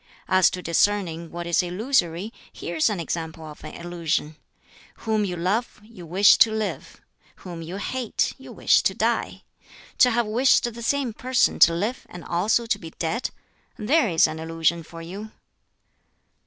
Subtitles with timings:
[0.27, 4.35] As to discerning what is illusory, here is an example of an illusion:
[5.05, 6.99] Whom you love you wish to live;
[7.45, 9.43] whom you hate you wish to die.
[9.99, 13.29] To have wished the same person to live and also to be dead
[13.77, 15.33] there is an illusion for you."